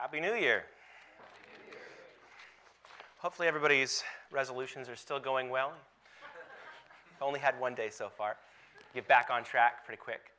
[0.00, 0.64] Happy New Year.
[3.18, 5.74] Hopefully, everybody's resolutions are still going well.
[7.20, 8.38] Only had one day so far.
[8.94, 10.30] Get back on track pretty quick.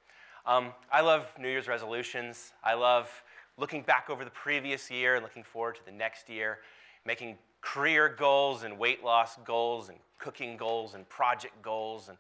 [0.47, 2.54] Um, I love New Year's resolutions.
[2.63, 3.08] I love
[3.55, 6.57] looking back over the previous year and looking forward to the next year,
[7.05, 12.17] making career goals and weight loss goals and cooking goals and project goals and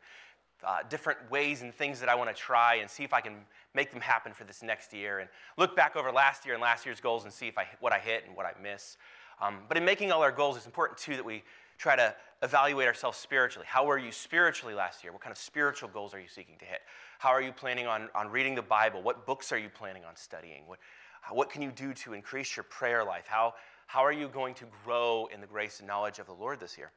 [0.65, 3.33] uh, different ways and things that I want to try and see if I can
[3.73, 6.85] make them happen for this next year and look back over last year and last
[6.85, 8.97] year's goals and see if I, what I hit and what I miss.
[9.41, 11.43] Um, but in making all our goals, it's important too that we
[11.77, 13.65] try to evaluate ourselves spiritually.
[13.67, 15.11] How were you spiritually last year?
[15.11, 16.81] What kind of spiritual goals are you seeking to hit?
[17.17, 19.01] How are you planning on, on reading the Bible?
[19.01, 20.63] What books are you planning on studying?
[20.67, 20.79] What,
[21.31, 23.25] what can you do to increase your prayer life?
[23.27, 23.55] How,
[23.87, 26.77] how are you going to grow in the grace and knowledge of the Lord this
[26.77, 26.91] year?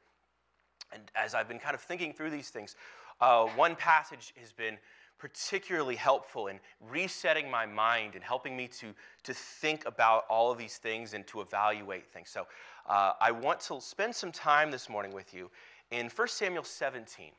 [0.93, 2.77] And as I've been kind of thinking through these things,
[3.25, 4.77] uh, one passage has been
[5.17, 6.61] particularly helpful in
[6.91, 8.89] resetting my mind and helping me to,
[9.23, 12.29] to think about all of these things and to evaluate things.
[12.29, 12.47] So
[12.87, 15.51] uh, I want to spend some time this morning with you
[15.91, 17.31] in 1 Samuel 17.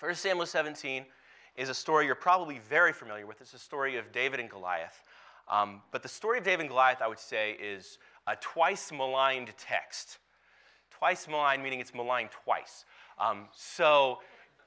[0.00, 1.04] 1 Samuel 17
[1.56, 3.42] is a story you're probably very familiar with.
[3.42, 5.02] It's a story of David and Goliath.
[5.48, 9.52] Um, but the story of David and Goliath, I would say, is a twice maligned
[9.58, 10.16] text.
[10.90, 12.86] Twice maligned, meaning it's maligned twice.
[13.18, 14.20] Um, so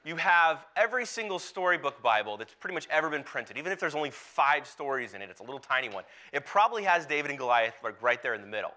[0.04, 3.94] you have every single storybook Bible that's pretty much ever been printed, even if there's
[3.94, 6.04] only five stories in it, it's a little tiny one.
[6.32, 8.74] It probably has David and Goliath like right there in the middle.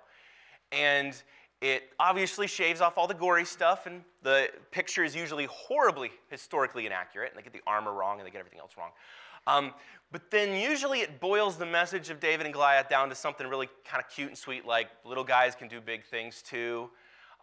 [0.71, 1.15] And
[1.61, 6.85] it obviously shaves off all the gory stuff, and the picture is usually horribly historically
[6.85, 8.91] inaccurate, and they get the armor wrong and they get everything else wrong.
[9.47, 9.73] Um,
[10.11, 13.69] but then usually it boils the message of David and Goliath down to something really
[13.83, 16.89] kind of cute and sweet, like little guys can do big things too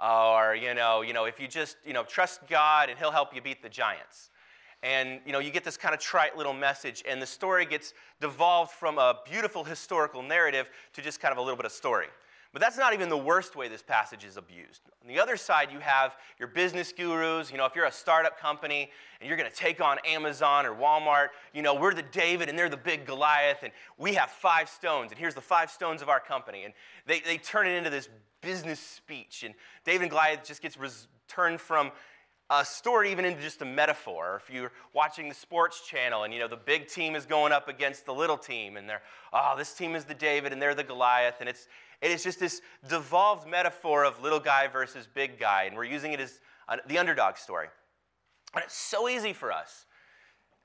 [0.03, 3.35] or you know, you know, if you just you know trust God and He'll help
[3.35, 4.31] you beat the giants.
[4.83, 7.95] And you know, you get this kind of trite little message, and the story gets
[8.21, 12.09] devolved from a beautiful historical narrative to just kind of a little bit of story.
[12.53, 14.83] But that's not even the worst way this passage is abused.
[15.01, 17.51] On the other side, you have your business gurus.
[17.51, 18.91] You know, if you're a startup company
[19.21, 22.59] and you're going to take on Amazon or Walmart, you know, we're the David and
[22.59, 26.11] they're the big Goliath, and we have five stones, and here's the five stones of
[26.11, 26.65] our company.
[26.65, 26.75] And
[27.07, 28.11] they, they turn it into this
[28.43, 29.45] business speech.
[29.45, 29.55] And
[29.87, 30.77] David and Goliath just gets
[31.29, 31.91] turned from
[32.51, 34.43] a story even into just a metaphor.
[34.43, 37.69] If you're watching the sports channel and you know the big team is going up
[37.69, 39.01] against the little team and they're,
[39.33, 41.37] oh, this team is the David and they're the Goliath.
[41.41, 41.67] And it's,
[42.03, 45.65] it is just this devolved metaphor of little guy versus big guy.
[45.65, 47.69] And we're using it as uh, the underdog story.
[48.55, 49.87] And it's so easy for us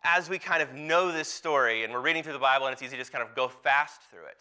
[0.04, 2.82] as we kind of know this story and we're reading through the Bible and it's
[2.82, 4.38] easy to just kind of go fast through it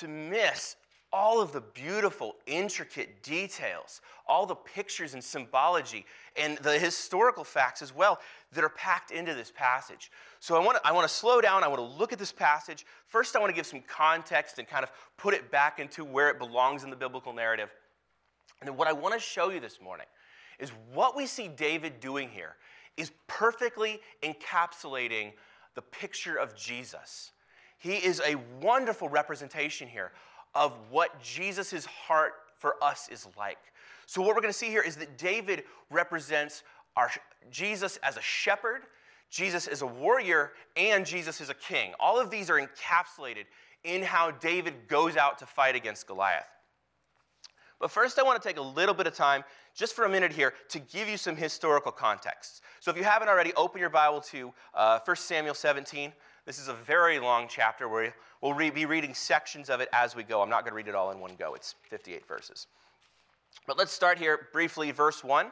[0.00, 0.76] to miss
[1.16, 6.04] all of the beautiful, intricate details, all the pictures and symbology,
[6.36, 8.20] and the historical facts as well
[8.52, 10.10] that are packed into this passage.
[10.40, 11.64] So I want to, I want to slow down.
[11.64, 12.84] I want to look at this passage.
[13.08, 16.28] First, I want to give some context and kind of put it back into where
[16.28, 17.70] it belongs in the biblical narrative.
[18.60, 20.06] And then what I want to show you this morning
[20.58, 22.56] is what we see David doing here
[22.98, 25.32] is perfectly encapsulating
[25.74, 27.32] the picture of Jesus.
[27.78, 30.12] He is a wonderful representation here
[30.56, 33.58] of what Jesus' heart for us is like.
[34.06, 36.64] So, what we're going to see here is that David represents
[36.96, 37.10] our,
[37.50, 38.82] Jesus as a shepherd,
[39.28, 41.92] Jesus as a warrior, and Jesus as a king.
[42.00, 43.44] All of these are encapsulated
[43.84, 46.48] in how David goes out to fight against Goliath.
[47.78, 49.44] But first, I want to take a little bit of time,
[49.74, 52.62] just for a minute here, to give you some historical context.
[52.80, 56.12] So, if you haven't already, open your Bible to uh, 1 Samuel 17.
[56.46, 60.14] This is a very long chapter where we'll re- be reading sections of it as
[60.14, 60.40] we go.
[60.40, 62.68] I'm not going to read it all in one go, it's 58 verses.
[63.66, 65.50] But let's start here briefly, verse 1.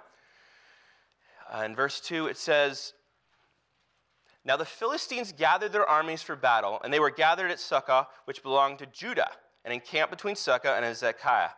[1.53, 2.93] Uh, in verse 2, it says,
[4.45, 8.45] Now the Philistines gathered their armies for battle, and they were gathered at Socoh, which
[8.45, 9.31] belonged to Judah,
[9.65, 11.51] and encamped between Socoh and Azekah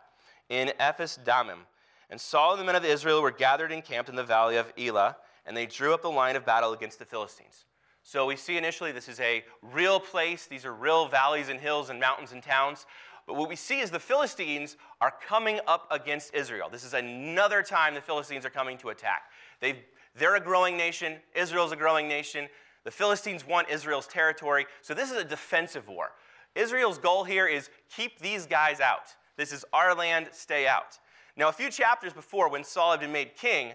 [0.49, 1.67] in Ephes Dammim.
[2.09, 4.73] And Saul and the men of Israel were gathered and camped in the valley of
[4.79, 7.67] Elah, and they drew up the line of battle against the Philistines.
[8.07, 10.47] So we see initially this is a real place.
[10.47, 12.87] These are real valleys and hills and mountains and towns.
[13.27, 16.69] But what we see is the Philistines are coming up against Israel.
[16.71, 19.23] This is another time the Philistines are coming to attack.
[19.61, 19.83] they
[20.15, 22.49] they're a growing nation, Israel's a growing nation.
[22.85, 24.67] The Philistines want Israel's territory.
[24.83, 26.13] So this is a defensive war.
[26.55, 29.17] Israel's goal here is keep these guys out.
[29.37, 31.01] This is our land, stay out.
[31.37, 33.73] Now, a few chapters before, when Saul had been made king,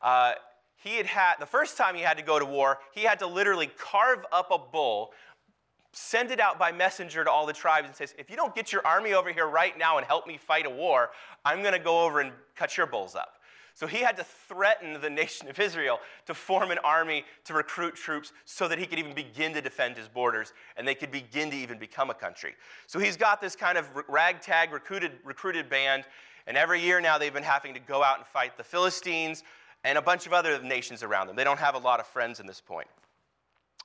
[0.00, 0.32] uh,
[0.76, 3.26] he had had, the first time he had to go to war, he had to
[3.26, 5.12] literally carve up a bull,
[5.92, 8.72] send it out by messenger to all the tribes, and says, if you don't get
[8.72, 11.10] your army over here right now and help me fight a war,
[11.44, 13.36] I'm going to go over and cut your bulls up.
[13.76, 17.94] So he had to threaten the nation of Israel to form an army to recruit
[17.94, 21.50] troops so that he could even begin to defend his borders and they could begin
[21.50, 22.54] to even become a country.
[22.86, 26.04] So he's got this kind of ragtag recruited, recruited band,
[26.46, 29.42] and every year now they've been having to go out and fight the Philistines
[29.84, 31.36] and a bunch of other nations around them.
[31.36, 32.88] They don't have a lot of friends in this point.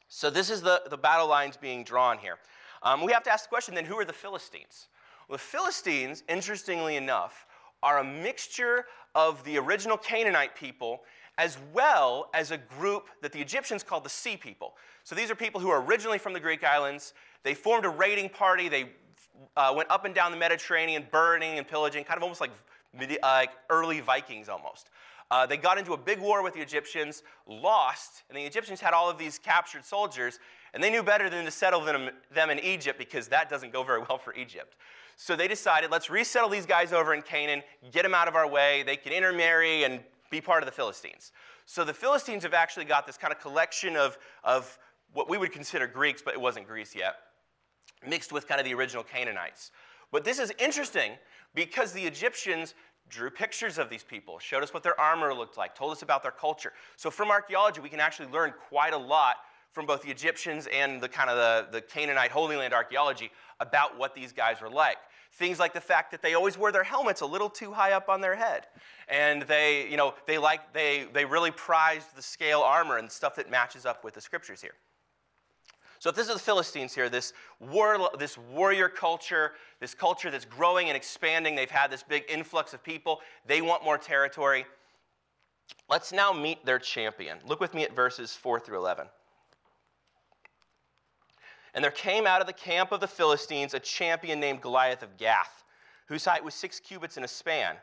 [0.08, 2.38] So this is the, the battle lines being drawn here.
[2.84, 4.88] Um, we have to ask the question then who are the Philistines?
[5.28, 7.46] Well, the Philistines, interestingly enough,
[7.84, 8.86] are a mixture
[9.16, 11.02] of the original Canaanite people
[11.38, 14.76] as well as a group that the Egyptians called the Sea People.
[15.04, 17.14] So these are people who are originally from the Greek islands.
[17.44, 18.70] They formed a raiding party.
[18.70, 18.90] They
[19.56, 22.52] uh, went up and down the Mediterranean, burning and pillaging, kind of almost like,
[23.00, 24.90] uh, like early Vikings almost.
[25.32, 28.94] Uh, they got into a big war with the Egyptians, lost, and the Egyptians had
[28.94, 30.40] all of these captured soldiers,
[30.74, 33.82] and they knew better than to settle them, them in Egypt because that doesn't go
[33.82, 34.76] very well for Egypt.
[35.16, 37.64] So they decided, let's resettle these guys over in Canaan,
[37.94, 38.84] get them out of our way.
[38.84, 41.32] They can intermarry and be part of the Philistines.
[41.66, 44.78] So the Philistines have actually got this kind of collection of, of
[45.14, 47.16] what we would consider Greeks, but it wasn't Greece yet,
[48.06, 49.72] mixed with kind of the original Canaanites.
[50.12, 51.14] But this is interesting
[51.56, 52.74] because the Egyptians
[53.12, 56.24] drew pictures of these people, showed us what their armor looked like, told us about
[56.24, 56.74] their culture.
[56.96, 59.36] So from archaeology, we can actually learn quite a lot
[59.72, 63.98] from both the Egyptians and the kind of the, the Canaanite Holy Land archaeology about
[63.98, 64.98] what these guys were like.
[65.34, 68.10] Things like the fact that they always wore their helmets a little too high up
[68.10, 68.68] on their head.
[69.08, 73.36] And they, you know, they, like, they, they really prized the scale armor and stuff
[73.36, 74.74] that matches up with the scriptures here.
[76.02, 80.46] So if this is the Philistines here, this, war, this warrior culture, this culture that's
[80.46, 84.66] growing and expanding, they've had this big influx of people, they want more territory.
[85.88, 87.38] Let's now meet their champion.
[87.46, 89.06] Look with me at verses 4 through 11.
[91.76, 95.18] And there came out of the camp of the Philistines a champion named Goliath of
[95.18, 95.64] Gath,
[96.08, 97.76] whose height was six cubits and a span.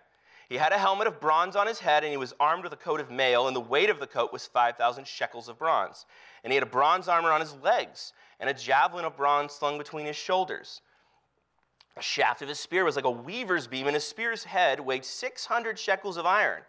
[0.49, 2.77] He had a helmet of bronze on his head, and he was armed with a
[2.77, 6.07] coat of mail, and the weight of the coat was 5,000 shekels of bronze.
[6.43, 9.77] And he had a bronze armor on his legs, and a javelin of bronze slung
[9.77, 10.81] between his shoulders.
[11.97, 15.05] The shaft of his spear was like a weaver's beam, and his spear's head weighed
[15.05, 16.63] 600 shekels of iron.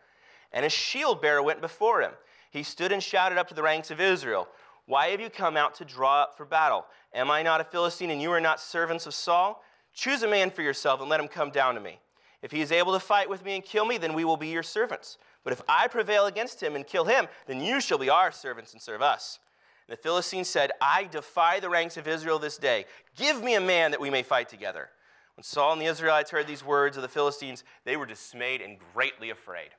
[0.51, 2.11] And a shield bearer went before him.
[2.51, 4.49] He stood and shouted up to the ranks of Israel,
[4.87, 6.85] Why have you come out to draw up for battle?
[7.13, 9.63] Am I not a Philistine, and you are not servants of Saul?
[9.93, 11.99] Choose a man for yourself, and let him come down to me.
[12.41, 14.47] If he is able to fight with me and kill me, then we will be
[14.47, 15.17] your servants.
[15.43, 18.73] But if I prevail against him and kill him, then you shall be our servants
[18.73, 19.39] and serve us.
[19.87, 22.85] And the Philistines said, I defy the ranks of Israel this day.
[23.17, 24.89] Give me a man that we may fight together.
[25.35, 28.77] When Saul and the Israelites heard these words of the Philistines, they were dismayed and
[28.93, 29.69] greatly afraid.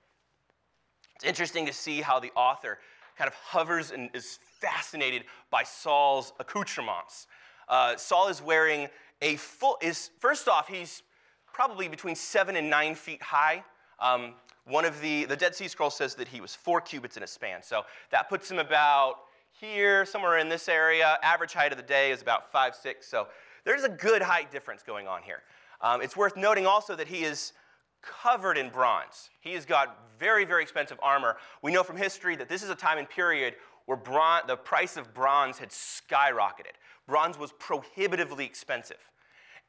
[1.16, 2.78] It's interesting to see how the author
[3.16, 7.26] kind of hovers and is fascinated by Saul's accoutrements.
[7.68, 8.88] Uh, Saul is wearing
[9.20, 11.02] a full, is, first off, he's
[11.60, 13.62] probably between seven and nine feet high.
[13.98, 14.32] Um,
[14.64, 17.26] one of the, the Dead Sea Scrolls says that he was four cubits in a
[17.26, 17.62] span.
[17.62, 19.16] So that puts him about
[19.60, 21.18] here, somewhere in this area.
[21.22, 23.06] Average height of the day is about five, six.
[23.06, 23.26] So
[23.66, 25.42] there's a good height difference going on here.
[25.82, 27.52] Um, it's worth noting also that he is
[28.00, 29.28] covered in bronze.
[29.42, 31.36] He has got very, very expensive armor.
[31.60, 34.96] We know from history that this is a time and period where bron- the price
[34.96, 36.78] of bronze had skyrocketed.
[37.06, 39.10] Bronze was prohibitively expensive.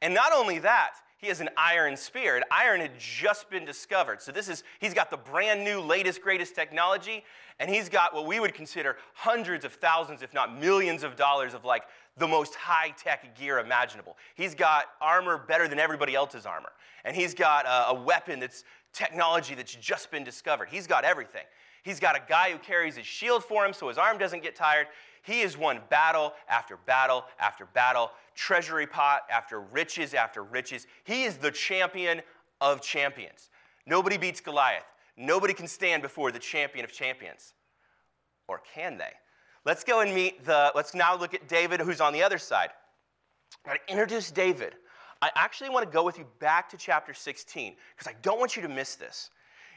[0.00, 2.34] And not only that, he has an iron spear.
[2.34, 4.20] And iron had just been discovered.
[4.20, 7.22] So this is, he's got the brand new, latest, greatest technology,
[7.60, 11.54] and he's got what we would consider hundreds of thousands, if not millions of dollars
[11.54, 11.84] of like
[12.18, 14.16] the most high-tech gear imaginable.
[14.34, 16.72] He's got armor better than everybody else's armor.
[17.04, 20.68] And he's got a, a weapon that's technology that's just been discovered.
[20.70, 21.44] He's got everything.
[21.82, 24.54] He's got a guy who carries his shield for him so his arm doesn't get
[24.54, 24.86] tired.
[25.22, 30.86] He has won battle after battle after battle, treasury pot after riches after riches.
[31.04, 32.22] He is the champion
[32.60, 33.50] of champions.
[33.86, 34.84] Nobody beats Goliath.
[35.16, 37.54] Nobody can stand before the champion of champions.
[38.48, 39.12] Or can they?
[39.64, 42.70] Let's go and meet the, let's now look at David, who's on the other side.
[43.66, 44.74] Now, to introduce David,
[45.20, 48.56] I actually want to go with you back to chapter 16 because I don't want
[48.56, 49.30] you to miss this.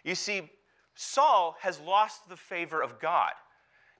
[0.04, 0.50] You see,
[0.96, 3.32] Saul has lost the favor of God.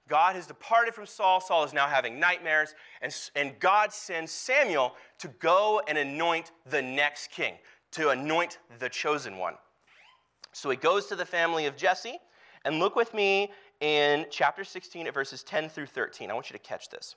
[0.08, 1.40] God has departed from Saul.
[1.40, 2.74] Saul is now having nightmares.
[3.02, 7.54] And, and God sends Samuel to go and anoint the next king,
[7.92, 9.54] to anoint the chosen one.
[10.52, 12.18] So he goes to the family of Jesse.
[12.64, 16.30] And look with me in chapter 16 at verses 10 through 13.
[16.30, 17.14] I want you to catch this.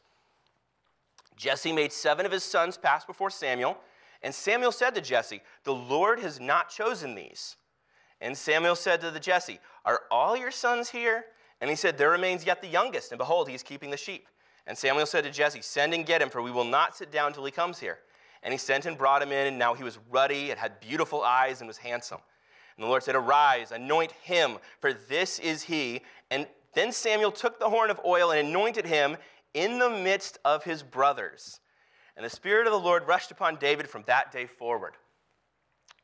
[1.38, 3.78] Jesse made seven of his sons pass before Samuel.
[4.22, 7.56] And Samuel said to Jesse, The Lord has not chosen these.
[8.22, 11.26] And Samuel said to the Jesse, Are all your sons here?
[11.62, 14.28] And he said, There remains yet the youngest, and behold, he is keeping the sheep.
[14.68, 17.34] And Samuel said to Jesse, Send and get him, for we will not sit down
[17.34, 18.00] till he comes here.
[18.44, 21.24] And he sent and brought him in, and now he was ruddy and had beautiful
[21.24, 22.20] eyes and was handsome.
[22.78, 26.02] And the Lord said, Arise, anoint him, for this is he.
[26.32, 29.18] And then Samuel took the horn of oil and anointed him
[29.54, 31.60] in the midst of his brothers.
[32.16, 34.94] And the Spirit of the Lord rushed upon David from that day forward.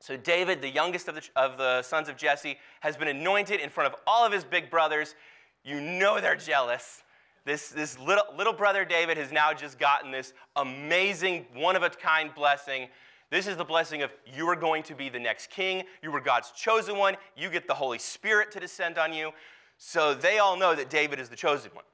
[0.05, 3.71] So, David, the youngest of the, of the sons of Jesse, has been anointed in
[3.71, 5.15] front of all of his big brothers.
[5.63, 7.01] You know they're jealous.
[7.43, 11.89] This, this little, little brother David has now just gotten this amazing, one of a
[11.89, 12.87] kind blessing.
[13.31, 15.81] This is the blessing of you are going to be the next king.
[16.03, 17.17] You were God's chosen one.
[17.35, 19.31] You get the Holy Spirit to descend on you.
[19.79, 21.85] So they all know that David is the chosen one.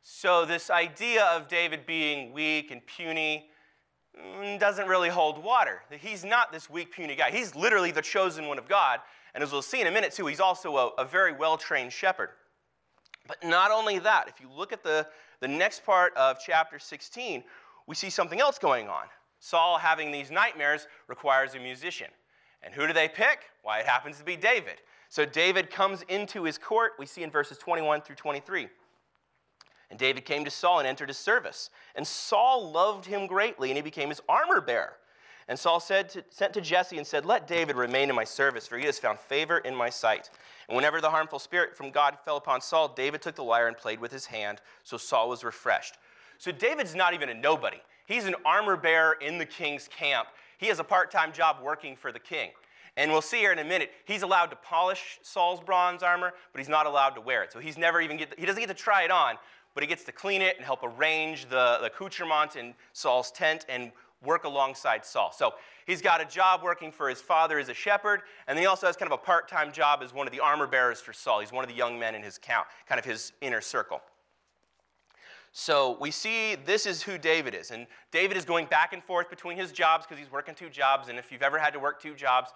[0.00, 3.50] So, this idea of David being weak and puny
[4.18, 5.82] Mm, doesn't really hold water.
[5.90, 7.30] He's not this weak, puny guy.
[7.30, 9.00] He's literally the chosen one of God.
[9.34, 11.92] And as we'll see in a minute, too, he's also a, a very well trained
[11.92, 12.30] shepherd.
[13.26, 15.06] But not only that, if you look at the,
[15.40, 17.44] the next part of chapter 16,
[17.86, 19.04] we see something else going on.
[19.38, 22.08] Saul having these nightmares requires a musician.
[22.62, 23.40] And who do they pick?
[23.62, 24.80] Why, it happens to be David.
[25.08, 28.68] So David comes into his court, we see in verses 21 through 23.
[29.90, 31.70] And David came to Saul and entered his service.
[31.94, 34.94] And Saul loved him greatly, and he became his armor bearer.
[35.48, 38.66] And Saul said to, sent to Jesse and said, Let David remain in my service,
[38.66, 40.30] for he has found favor in my sight.
[40.68, 43.76] And whenever the harmful spirit from God fell upon Saul, David took the lyre and
[43.76, 45.98] played with his hand, so Saul was refreshed.
[46.38, 47.78] So David's not even a nobody.
[48.06, 50.28] He's an armor bearer in the king's camp.
[50.58, 52.50] He has a part time job working for the king.
[52.96, 56.58] And we'll see here in a minute, he's allowed to polish Saul's bronze armor, but
[56.58, 57.52] he's not allowed to wear it.
[57.52, 59.36] So he's never even get, he doesn't get to try it on,
[59.76, 63.66] but he gets to clean it and help arrange the, the accoutrement in Saul's tent
[63.68, 63.92] and
[64.24, 65.32] work alongside Saul.
[65.36, 65.52] So
[65.86, 68.96] he's got a job working for his father as a shepherd, and he also has
[68.96, 71.40] kind of a part time job as one of the armor bearers for Saul.
[71.40, 74.00] He's one of the young men in his count, kind of his inner circle.
[75.52, 77.70] So we see this is who David is.
[77.70, 81.10] And David is going back and forth between his jobs because he's working two jobs.
[81.10, 82.50] And if you've ever had to work two jobs,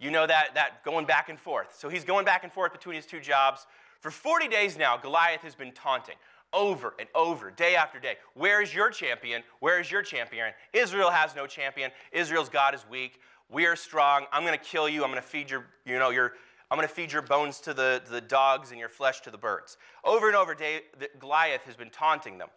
[0.00, 1.76] you know that, that going back and forth.
[1.78, 3.66] So he's going back and forth between his two jobs.
[4.00, 6.16] For 40 days now, Goliath has been taunting
[6.52, 8.16] over and over, day after day.
[8.34, 9.42] Where is your champion?
[9.60, 10.52] Where is your champion?
[10.72, 11.90] Israel has no champion.
[12.12, 13.20] Israel's God is weak.
[13.48, 14.26] We are strong.
[14.32, 15.04] I'm going to kill you.
[15.04, 16.32] I'm going to feed your, you know, your,
[16.70, 19.38] I'm going to feed your bones to the, the dogs and your flesh to the
[19.38, 19.76] birds.
[20.04, 20.82] Over and over, Dave,
[21.18, 22.48] Goliath has been taunting them.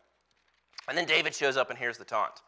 [0.87, 2.41] And then David shows up and hears the taunt.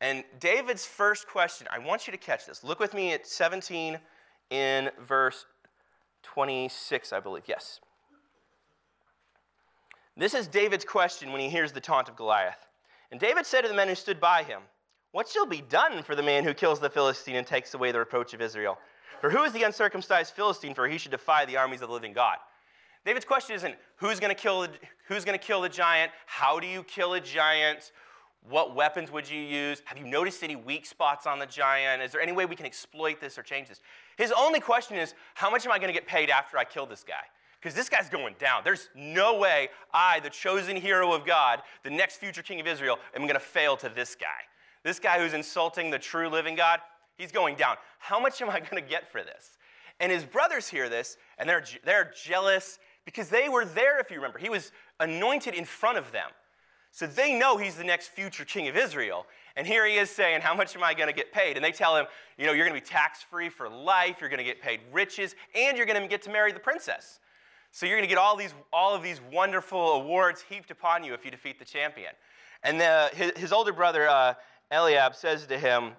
[0.00, 2.64] And David's first question, I want you to catch this.
[2.64, 3.98] Look with me at 17
[4.50, 5.44] in verse
[6.22, 7.44] 26, I believe.
[7.46, 7.80] Yes.
[10.16, 12.66] This is David's question when he hears the taunt of Goliath.
[13.10, 14.62] And David said to the men who stood by him,
[15.12, 17.98] What shall be done for the man who kills the Philistine and takes away the
[17.98, 18.78] reproach of Israel?
[19.20, 22.12] For who is the uncircumcised Philistine, for he should defy the armies of the living
[22.12, 22.38] God?
[23.04, 24.70] David's question isn't who's going to kill the,
[25.08, 26.12] who's going to kill the giant?
[26.26, 27.92] How do you kill a giant?
[28.48, 29.82] What weapons would you use?
[29.84, 32.02] Have you noticed any weak spots on the giant?
[32.02, 33.80] Is there any way we can exploit this or change this?
[34.16, 36.86] His only question is, how much am I going to get paid after I kill
[36.86, 37.22] this guy?
[37.60, 38.62] Because this guy's going down.
[38.64, 42.98] There's no way I, the chosen hero of God, the next future king of Israel,
[43.14, 44.26] am going to fail to this guy.
[44.82, 46.80] This guy who's insulting the true living God,
[47.16, 47.76] he's going down.
[47.98, 49.58] How much am I going to get for this?
[50.00, 54.16] And his brothers hear this, and they're, they're jealous because they were there, if you
[54.16, 54.38] remember.
[54.38, 56.30] He was anointed in front of them.
[56.92, 59.26] So they know he's the next future king of Israel.
[59.56, 61.56] And here he is saying, How much am I going to get paid?
[61.56, 64.30] And they tell him, You know, you're going to be tax free for life, you're
[64.30, 67.20] going to get paid riches, and you're going to get to marry the princess.
[67.72, 71.14] So you're going to get all, these, all of these wonderful awards heaped upon you
[71.14, 72.12] if you defeat the champion.
[72.62, 74.34] And the, his, his, older brother, uh,
[74.70, 75.92] Eliab, says to him,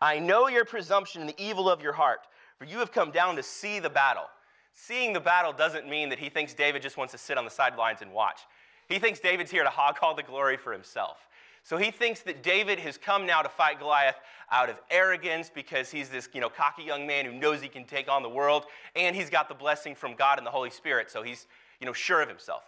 [0.00, 2.20] I know your presumption and the evil of your heart,
[2.58, 4.24] for you have come down to see the battle.
[4.72, 7.50] Seeing the battle doesn't mean that he thinks David just wants to sit on the
[7.50, 8.40] sidelines and watch.
[8.88, 11.18] He thinks David's here to hog all the glory for himself.
[11.62, 14.16] So he thinks that David has come now to fight Goliath
[14.50, 17.84] out of arrogance because he's this you know, cocky young man who knows he can
[17.84, 18.64] take on the world,
[18.96, 21.46] and he's got the blessing from God and the Holy Spirit, so he's
[21.80, 22.64] you know, sure of himself.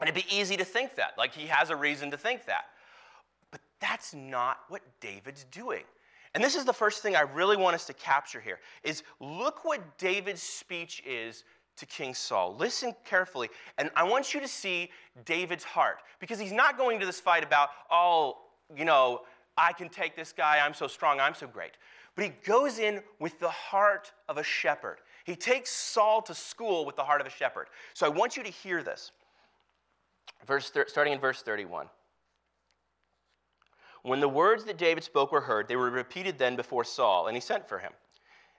[0.00, 2.66] And it'd be easy to think that, like he has a reason to think that.
[3.50, 5.84] But that's not what David's doing.
[6.34, 9.64] And this is the first thing I really want us to capture here is look
[9.64, 11.42] what David's speech is
[11.78, 12.56] to King Saul.
[12.58, 14.90] Listen carefully, and I want you to see
[15.24, 18.38] David's heart because he's not going to this fight about, oh,
[18.76, 19.22] you know,
[19.56, 21.72] I can take this guy, I'm so strong, I'm so great.
[22.14, 24.98] But he goes in with the heart of a shepherd.
[25.24, 27.68] He takes Saul to school with the heart of a shepherd.
[27.94, 29.12] So I want you to hear this.
[30.46, 31.88] Verse, starting in verse 31.
[34.02, 37.36] When the words that David spoke were heard, they were repeated then before Saul, and
[37.36, 37.92] he sent for him.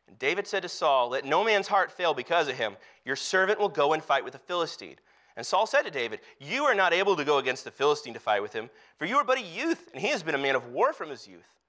[0.10, 2.76] And David said to Saul, Let no man's heart fail because of him.
[3.06, 4.96] Your servant will go and fight with the Philistine.
[5.38, 8.20] And Saul said to David, You are not able to go against the Philistine to
[8.20, 10.56] fight with him, for you are but a youth, and he has been a man
[10.56, 11.60] of war from his youth.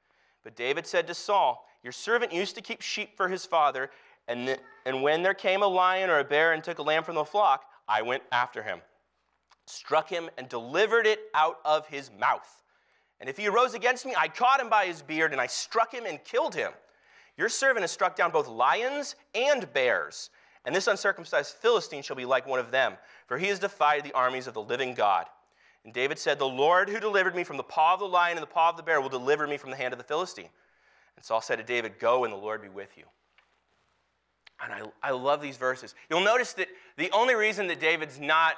[0.42, 3.90] But David said to Saul, Your servant used to keep sheep for his father,
[4.26, 7.04] and, th- and when there came a lion or a bear and took a lamb
[7.04, 8.80] from the flock, I went after him,
[9.66, 12.62] struck him, and delivered it out of his mouth.
[13.20, 15.92] And if he arose against me, I caught him by his beard, and I struck
[15.92, 16.72] him and killed him.
[17.40, 20.28] Your servant has struck down both lions and bears,
[20.66, 24.12] and this uncircumcised Philistine shall be like one of them, for he has defied the
[24.12, 25.24] armies of the living God.
[25.86, 28.42] And David said, The Lord who delivered me from the paw of the lion and
[28.42, 30.50] the paw of the bear will deliver me from the hand of the Philistine.
[31.16, 33.04] And Saul said to David, Go, and the Lord be with you.
[34.62, 35.94] And I, I love these verses.
[36.10, 36.68] You'll notice that
[36.98, 38.56] the only reason that David's not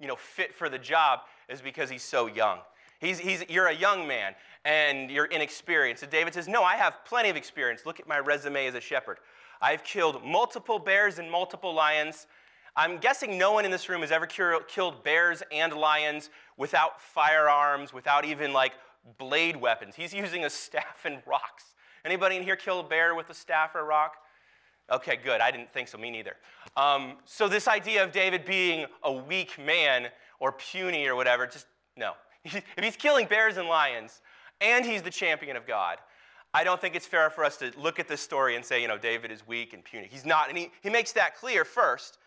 [0.00, 2.58] you know, fit for the job is because he's so young.
[3.00, 6.02] He's, he's, you're a young man and you're inexperienced.
[6.02, 7.82] And David says, No, I have plenty of experience.
[7.86, 9.18] Look at my resume as a shepherd.
[9.62, 12.26] I've killed multiple bears and multiple lions.
[12.76, 17.92] I'm guessing no one in this room has ever killed bears and lions without firearms,
[17.92, 18.72] without even like
[19.18, 19.94] blade weapons.
[19.96, 21.74] He's using a staff and rocks.
[22.04, 24.14] Anybody in here kill a bear with a staff or a rock?
[24.90, 25.40] Okay, good.
[25.40, 25.98] I didn't think so.
[25.98, 26.36] Me neither.
[26.76, 31.66] Um, so this idea of David being a weak man or puny or whatever, just
[31.96, 32.12] no.
[32.44, 34.20] if he's killing bears and lions,
[34.60, 35.98] and he's the champion of God,
[36.52, 38.88] I don't think it's fair for us to look at this story and say, you
[38.88, 40.08] know, David is weak and puny.
[40.10, 42.18] He's not, and he, he makes that clear first.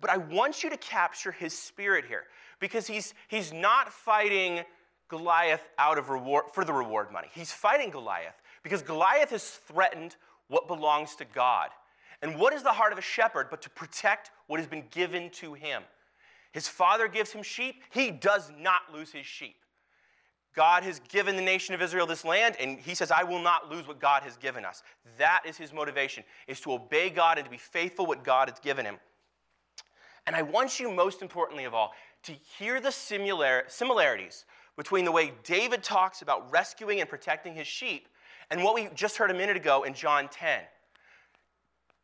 [0.00, 2.24] But I want you to capture his spirit here
[2.60, 4.60] because he's, he's not fighting
[5.08, 7.28] Goliath out of reward for the reward money.
[7.32, 10.16] He's fighting Goliath because Goliath has threatened
[10.48, 11.70] what belongs to God.
[12.20, 15.30] And what is the heart of a shepherd but to protect what has been given
[15.30, 15.82] to him?
[16.52, 19.56] His father gives him sheep, he does not lose his sheep.
[20.54, 23.70] God has given the nation of Israel this land, and he says, I will not
[23.70, 24.82] lose what God has given us.
[25.18, 28.58] That is his motivation, is to obey God and to be faithful what God has
[28.58, 28.96] given him.
[30.26, 31.92] And I want you, most importantly of all,
[32.24, 34.44] to hear the similar, similarities
[34.76, 38.08] between the way David talks about rescuing and protecting his sheep
[38.50, 40.60] and what we just heard a minute ago in John 10.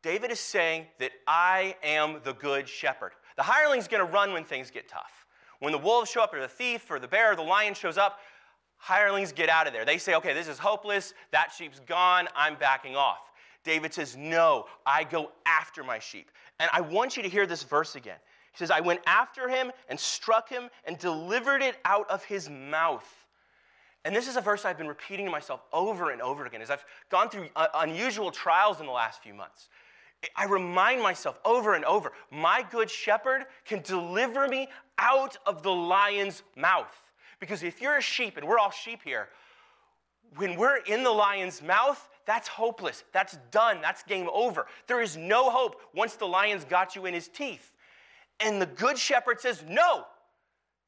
[0.02, 3.12] David is saying that I am the good shepherd.
[3.36, 5.26] The hireling's going to run when things get tough.
[5.60, 7.98] When the wolves show up, or the thief, or the bear, or the lion shows
[7.98, 8.20] up,
[8.78, 9.84] hirelings get out of there.
[9.84, 11.14] They say, okay, this is hopeless.
[11.32, 12.28] That sheep's gone.
[12.34, 13.18] I'm backing off.
[13.64, 16.30] David says, no, I go after my sheep.
[16.60, 18.16] And I want you to hear this verse again.
[18.52, 22.48] He says, I went after him and struck him and delivered it out of his
[22.48, 23.06] mouth.
[24.04, 26.70] And this is a verse I've been repeating to myself over and over again as
[26.70, 29.68] I've gone through uh, unusual trials in the last few months.
[30.34, 35.70] I remind myself over and over my good shepherd can deliver me out of the
[35.70, 37.07] lion's mouth.
[37.40, 39.28] Because if you're a sheep, and we're all sheep here,
[40.36, 43.04] when we're in the lion's mouth, that's hopeless.
[43.12, 43.80] That's done.
[43.80, 44.66] That's game over.
[44.86, 47.72] There is no hope once the lion's got you in his teeth.
[48.40, 50.04] And the good shepherd says, No,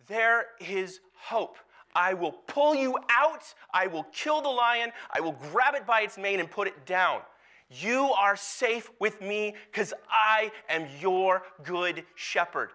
[0.07, 1.57] there is hope.
[1.95, 3.43] I will pull you out.
[3.73, 4.93] I will kill the lion.
[5.13, 7.23] I will grab it by its mane and put it down.
[7.71, 12.71] You are safe with me because I am your good shepherd.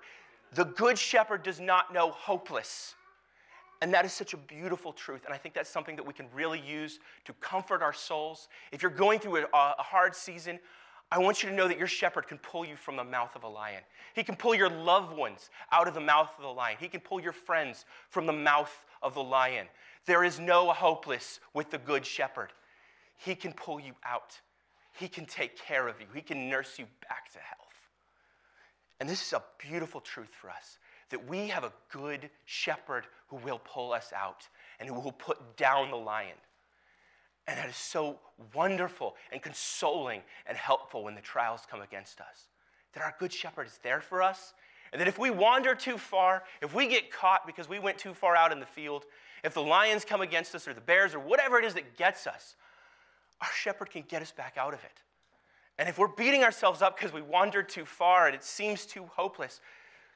[0.54, 2.96] The good shepherd does not know hopeless.
[3.82, 5.26] And that is such a beautiful truth.
[5.26, 8.48] And I think that's something that we can really use to comfort our souls.
[8.72, 10.60] If you're going through a, a, hard season,
[11.12, 13.44] I want you to know that your shepherd can pull you from the mouth of
[13.44, 13.82] a lion.
[14.14, 16.78] He can pull your loved ones out of the mouth of the lion.
[16.80, 19.68] He can pull your friends from the mouth of the lion.
[20.06, 22.54] There is no hopeless with the good shepherd.
[23.18, 24.40] He can pull you out.
[24.94, 27.60] He can take care of you, He can nurse you back to health.
[29.00, 30.78] And this is a beautiful truth for us
[31.10, 34.48] that we have a good shepherd who will pull us out
[34.80, 36.36] and who will put down the lion.
[37.48, 38.20] And that is so
[38.54, 42.48] wonderful and consoling and helpful when the trials come against us.
[42.94, 44.54] That our good shepherd is there for us.
[44.91, 48.13] And that if we wander too far, if we get caught because we went too
[48.13, 49.06] far out in the field,
[49.44, 52.26] if the lions come against us or the bears or whatever it is that gets
[52.26, 52.56] us,
[53.41, 55.02] our shepherd can get us back out of it.
[55.78, 59.06] And if we're beating ourselves up because we wandered too far and it seems too
[59.13, 59.60] hopeless,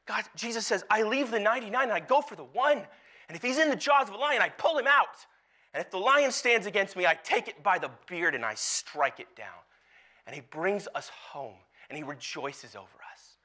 [0.10, 2.80] God, Jesus says, I leave the 99 and I go for the one.
[2.80, 5.24] And if he's in the jaws of a lion, I pull him out.
[5.72, 8.56] And if the lion stands against me, I take it by the beard and I
[8.56, 9.60] strike it down.
[10.26, 11.54] And he brings us home
[11.90, 13.36] and he rejoices over us.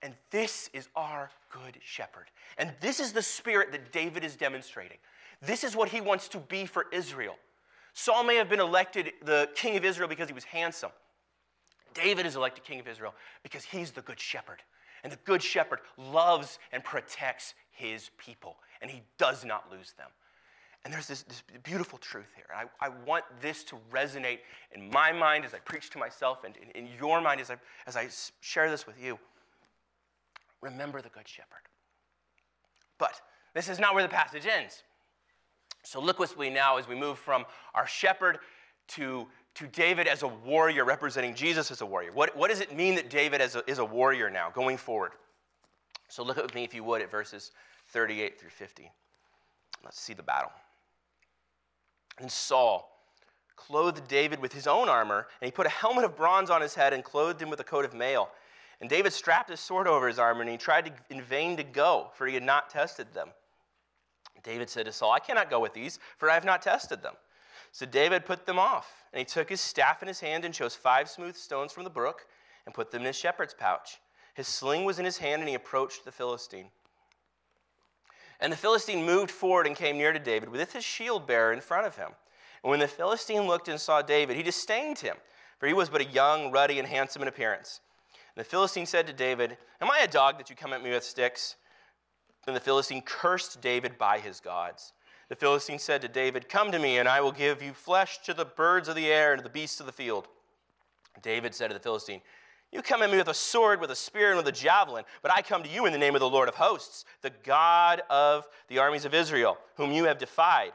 [0.00, 2.30] And this is our good shepherd.
[2.56, 4.96] And this is the spirit that David is demonstrating.
[5.42, 7.36] This is what he wants to be for Israel.
[7.92, 10.92] Saul may have been elected the king of Israel because he was handsome.
[11.92, 14.62] David is elected king of Israel because he's the good shepherd.
[15.02, 20.08] And the good shepherd loves and protects his people, and he does not lose them.
[20.84, 22.46] And there's this, this beautiful truth here.
[22.54, 24.38] I, I, want this to resonate
[24.72, 27.56] in my mind as I preach to myself and in, in your mind as I,
[27.86, 28.08] as I
[28.40, 29.18] share this with you.
[30.62, 31.68] Remember the good shepherd.
[32.98, 33.20] But
[33.54, 34.82] this is not where the passage ends.
[35.82, 38.38] So look with me now as we move from our shepherd
[38.88, 42.12] to, to David as a warrior, representing Jesus as a warrior.
[42.12, 45.12] What, what does it mean that David is a, is a warrior now, going forward?
[46.08, 47.52] So look with me, if you would, at verses
[47.88, 48.90] 38 through 50.
[49.84, 50.52] Let's see the battle.
[52.18, 52.90] And Saul
[53.56, 56.74] clothed David with his own armor, and he put a helmet of bronze on his
[56.74, 58.30] head and clothed him with a coat of mail.
[58.80, 61.62] And David strapped his sword over his armor, and he tried to, in vain to
[61.62, 63.28] go, for he had not tested them.
[64.42, 67.14] David said to Saul, I cannot go with these, for I have not tested them.
[67.72, 70.74] So David put them off, and he took his staff in his hand and chose
[70.74, 72.26] five smooth stones from the brook
[72.66, 73.98] and put them in his shepherd's pouch.
[74.34, 76.70] His sling was in his hand, and he approached the Philistine.
[78.38, 81.60] And the Philistine moved forward and came near to David with his shield bearer in
[81.60, 82.10] front of him.
[82.62, 85.16] And when the Philistine looked and saw David, he disdained him,
[85.58, 87.80] for he was but a young, ruddy, and handsome in appearance.
[88.34, 90.90] And the Philistine said to David, Am I a dog that you come at me
[90.90, 91.56] with sticks?
[92.46, 94.92] Then the Philistine cursed David by his gods.
[95.30, 98.34] The Philistine said to David, Come to me, and I will give you flesh to
[98.34, 100.26] the birds of the air and to the beasts of the field.
[101.22, 102.20] David said to the Philistine,
[102.72, 105.32] You come at me with a sword, with a spear, and with a javelin, but
[105.32, 108.48] I come to you in the name of the Lord of hosts, the God of
[108.66, 110.72] the armies of Israel, whom you have defied.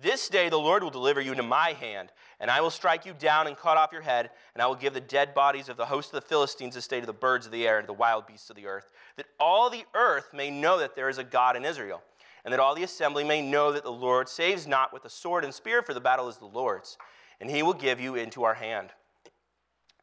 [0.00, 2.10] This day the Lord will deliver you into my hand,
[2.40, 4.94] and I will strike you down and cut off your head, and I will give
[4.94, 7.52] the dead bodies of the host of the Philistines a state of the birds of
[7.52, 10.50] the air and to the wild beasts of the earth, that all the earth may
[10.50, 12.02] know that there is a God in Israel,
[12.44, 15.44] and that all the assembly may know that the Lord saves not with the sword
[15.44, 16.98] and spear, for the battle is the Lord's,
[17.40, 18.90] and he will give you into our hand.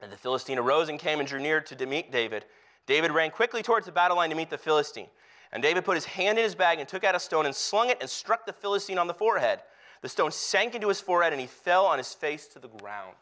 [0.02, 2.46] And the Philistine arose and came and drew near to meet David.
[2.88, 5.08] David ran quickly towards the battle line to meet the Philistine.
[5.52, 7.90] And David put his hand in his bag and took out a stone and slung
[7.90, 9.60] it and struck the Philistine on the forehead.
[10.02, 13.16] The stone sank into his forehead and he fell on his face to the ground.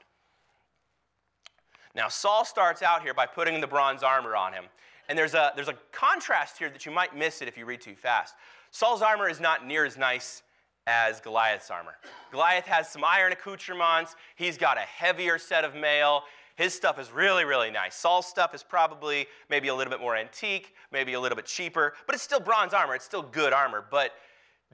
[1.96, 4.66] Now, Saul starts out here by putting the bronze armor on him.
[5.10, 7.82] And there's a, there's a contrast here that you might miss it if you read
[7.82, 8.36] too fast.
[8.78, 10.44] Saul's armor is not near as nice
[10.86, 11.96] as Goliath's armor.
[12.30, 16.22] Goliath has some iron accoutrements, he's got a heavier set of mail.
[16.58, 17.96] His stuff is really, really nice.
[17.96, 21.96] Saul's stuff is probably maybe a little bit more antique, maybe a little bit cheaper,
[22.06, 22.94] but it's still bronze armor.
[22.94, 23.84] It's still good armor.
[23.90, 24.12] But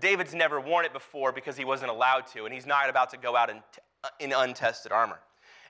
[0.02, 3.18] David's never worn it before because he wasn't allowed to, and he's not about to
[3.18, 3.62] go out in,
[4.04, 5.20] uh, in untested armor.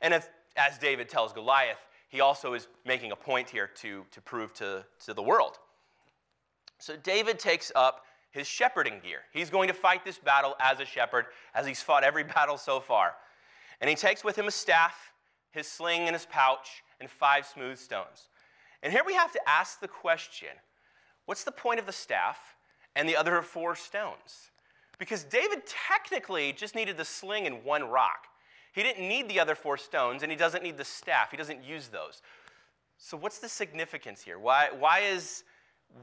[0.02, 4.22] And if, as David tells Goliath, he also is making a point here to, to
[4.22, 5.60] prove to, to the world.
[6.80, 9.19] So David takes up his shepherding gear.
[9.32, 12.82] He's going to fight this battle as a shepherd, as he's fought every battle so
[12.82, 13.13] far.
[13.80, 15.13] And he takes with him a staff,
[15.52, 18.28] his sling and his pouch, and five smooth stones.
[18.82, 20.50] And here we have to ask the question
[21.26, 22.38] what's the point of the staff?
[22.96, 24.52] and the other four stones.
[25.00, 28.28] Because David technically just needed the sling and one rock.
[28.74, 31.32] He didn't need the other four stones, and he doesn't need the staff.
[31.32, 32.22] He doesn't use those.
[32.98, 34.39] So, what's the significance here?
[34.39, 35.43] Why, why, is,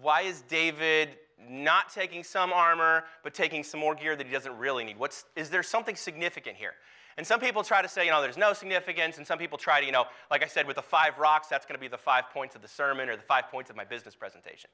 [0.02, 1.16] why is David
[1.48, 4.98] not taking some armor, but taking some more gear that he doesn't really need?
[4.98, 6.74] What's, is there something significant here?
[7.16, 9.80] And some people try to say, you know, there's no significance, and some people try
[9.80, 11.98] to, you know, like I said, with the five rocks, that's going to be the
[11.98, 14.70] five points of the sermon or the five points of my business presentation.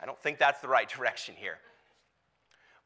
[0.00, 1.58] I don't think that's the right direction here.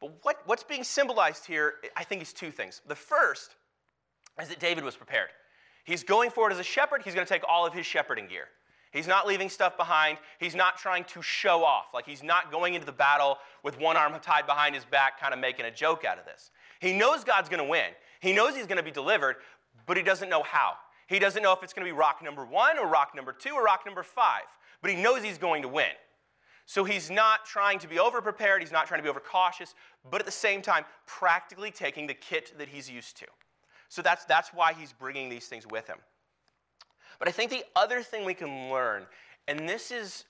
[0.01, 2.81] But what, what's being symbolized here, I think, is two things.
[2.87, 3.55] The first
[4.41, 5.29] is that David was prepared.
[5.85, 8.49] He's going forward as a shepherd, he's going to take all of his shepherding gear.
[8.93, 10.19] He's not leaving stuff behind.
[10.39, 11.87] He's not trying to show off.
[11.95, 15.33] Like he's not going into the battle with one arm tied behind his back, kind
[15.33, 16.51] of making a joke out of this.
[16.81, 17.91] He knows God's going to win.
[18.21, 19.37] He knows he's going to be delivered,
[19.87, 20.75] but he doesn't know how.
[21.07, 23.55] He doesn't know if it's going to be rock number one or rock number two
[23.55, 24.45] or rock number five,
[24.83, 25.91] but he knows he's going to win.
[26.67, 29.75] So he's not trying to be over prepared, he's not trying to be over cautious,
[30.09, 33.27] but at the same time, practically taking the kit that he's used to.
[33.89, 35.99] So that's, that's why he's bringing these things with him.
[37.21, 39.07] But I think the other thing we can learn,
[39.47, 40.25] and this is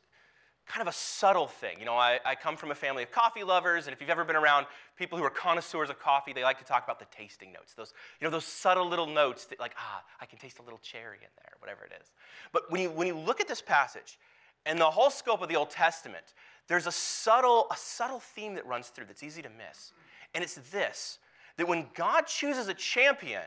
[0.66, 1.78] kind of a subtle thing.
[1.78, 4.24] You know, I, I, come from a family of coffee lovers, and if you've ever
[4.24, 7.52] been around people who are connoisseurs of coffee, they like to talk about the tasting
[7.52, 7.74] notes.
[7.74, 10.78] Those, you know, those subtle little notes that, like, ah, I can taste a little
[10.78, 12.12] cherry in there, whatever it is.
[12.52, 14.18] But when you, when you look at this passage,
[14.66, 16.34] and the whole scope of the Old Testament,
[16.68, 19.92] there's a subtle, a subtle theme that runs through that's easy to miss.
[20.34, 21.18] And it's this
[21.56, 23.42] that when God chooses a champion,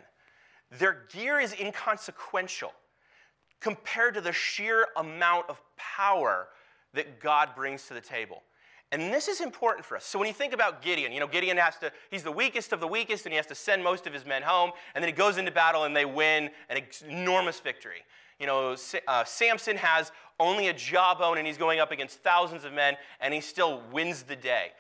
[0.78, 2.74] their gear is inconsequential
[3.60, 6.48] compared to the sheer amount of power
[6.94, 8.44] that God brings to the table.
[8.92, 10.06] And this is important for us.
[10.06, 12.80] So when you think about Gideon, you know, Gideon has to, he's the weakest of
[12.80, 15.16] the weakest, and he has to send most of his men home, and then he
[15.16, 18.04] goes into battle and they win an enormous victory.
[18.40, 18.76] You know,
[19.08, 23.34] uh, Samson has only a jawbone and he's going up against thousands of men and
[23.34, 24.72] he still wins the day.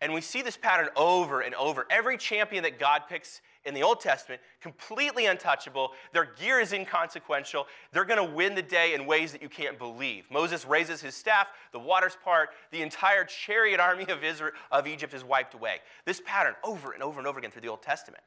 [0.00, 1.86] And we see this pattern over and over.
[1.90, 5.92] Every champion that God picks in the Old Testament, completely untouchable.
[6.12, 7.66] Their gear is inconsequential.
[7.92, 10.24] They're going to win the day in ways that you can't believe.
[10.30, 15.12] Moses raises his staff, the waters part, the entire chariot army of, Israel, of Egypt
[15.12, 15.78] is wiped away.
[16.04, 18.22] This pattern over and over and over again through the Old Testament.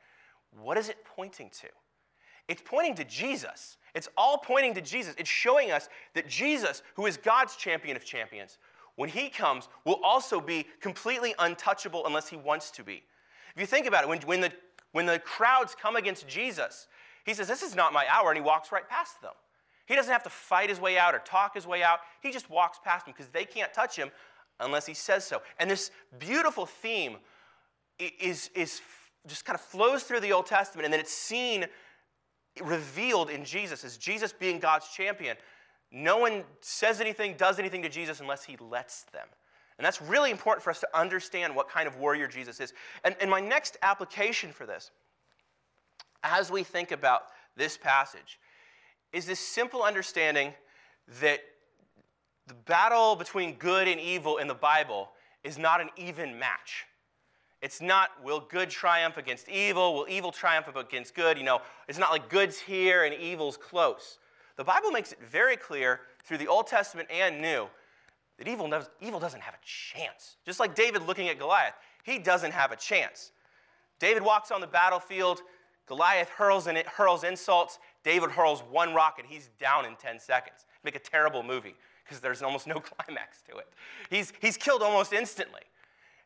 [0.61, 1.67] What is it pointing to?
[2.47, 3.77] It's pointing to Jesus.
[3.93, 5.15] It's all pointing to Jesus.
[5.17, 8.57] It's showing us that Jesus, who is God's champion of champions,
[8.95, 13.03] when he comes, will also be completely untouchable unless he wants to be.
[13.55, 14.51] If you think about it, when, when, the,
[14.91, 16.87] when the crowds come against Jesus,
[17.25, 19.33] he says, This is not my hour, and he walks right past them.
[19.85, 21.99] He doesn't have to fight his way out or talk his way out.
[22.21, 24.11] He just walks past them because they can't touch him
[24.59, 25.41] unless he says so.
[25.57, 27.17] And this beautiful theme
[27.97, 28.81] is, is
[29.27, 31.65] just kind of flows through the Old Testament, and then it's seen
[32.61, 35.37] revealed in Jesus as Jesus being God's champion.
[35.91, 39.27] No one says anything, does anything to Jesus unless he lets them.
[39.79, 42.73] And that's really important for us to understand what kind of warrior Jesus is.
[43.05, 44.91] And, and my next application for this,
[46.21, 48.39] as we think about this passage,
[49.13, 50.53] is this simple understanding
[51.21, 51.39] that
[52.47, 55.11] the battle between good and evil in the Bible
[55.45, 56.85] is not an even match.
[57.61, 61.37] It's not will good triumph against evil, will evil triumph against good.
[61.37, 64.19] You know, it's not like good's here and evil's close.
[64.57, 67.69] The Bible makes it very clear through the Old Testament and New
[68.39, 68.71] that evil,
[69.01, 70.37] evil doesn't have a chance.
[70.45, 73.31] Just like David looking at Goliath, he doesn't have a chance.
[73.99, 75.41] David walks on the battlefield,
[75.85, 80.19] Goliath hurls, in it, hurls insults, David hurls one rock and he's down in 10
[80.19, 80.65] seconds.
[80.85, 81.75] Make a terrible movie
[82.05, 83.67] because there's almost no climax to it.
[84.09, 85.61] He's, he's killed almost instantly.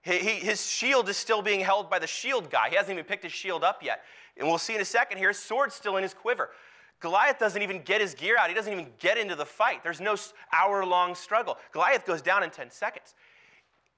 [0.04, 2.70] He, he, his shield is still being held by the shield guy.
[2.70, 4.02] He hasn't even picked his shield up yet.
[4.38, 6.52] And we'll see in a second here, his sword's still in his quiver.
[7.04, 8.48] Goliath doesn't even get his gear out.
[8.48, 9.84] He doesn't even get into the fight.
[9.84, 10.16] There's no
[10.54, 11.58] hour long struggle.
[11.74, 13.14] Goliath goes down in 10 seconds.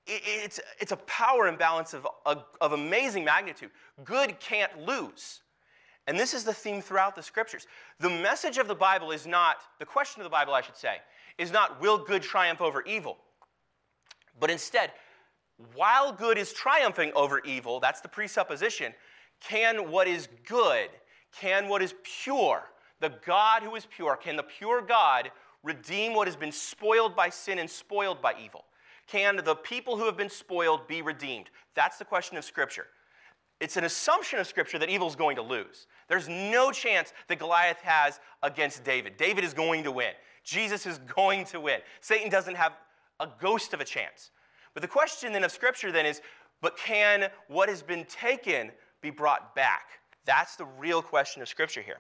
[0.08, 3.70] It's, it's a power imbalance of, of amazing magnitude.
[4.04, 5.42] Good can't lose.
[6.08, 7.68] And this is the theme throughout the scriptures.
[8.00, 10.98] The message of the Bible is not, the question of the Bible, I should say,
[11.38, 13.18] is not will good triumph over evil?
[14.40, 14.92] But instead,
[15.76, 18.96] while good is triumphing over evil, that's the presupposition,
[19.42, 20.90] can what is good,
[21.40, 22.64] can what is pure,
[23.00, 25.32] the God who is pure, can the pure God
[25.64, 28.66] redeem what has been spoiled by sin and spoiled by evil?
[29.08, 31.50] Can the people who have been spoiled be redeemed?
[31.76, 32.88] That's the question of Scripture.
[33.60, 35.88] It's an assumption of Scripture that evil is going to lose.
[36.10, 39.18] There's no chance that Goliath has against David.
[39.18, 40.12] David is going to win.
[40.44, 41.80] Jesus is going to win.
[42.02, 42.74] Satan doesn't have
[43.20, 44.32] a ghost of a chance.
[44.74, 46.22] But the question then of Scripture then is
[46.62, 50.00] but can what has been taken be brought back?
[50.26, 52.00] That's the real question of Scripture here.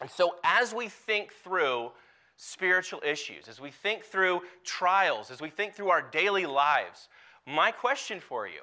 [0.00, 1.90] And so, as we think through
[2.36, 7.08] spiritual issues, as we think through trials, as we think through our daily lives,
[7.46, 8.60] my question for you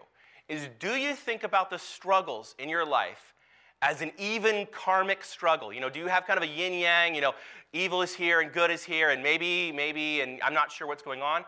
[0.47, 3.33] is do you think about the struggles in your life
[3.81, 5.73] as an even karmic struggle?
[5.73, 7.33] You know, do you have kind of a yin yang, you know,
[7.73, 11.03] evil is here and good is here and maybe, maybe, and I'm not sure what's
[11.03, 11.43] going on?